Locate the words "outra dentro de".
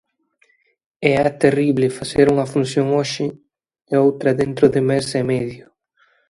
4.07-4.81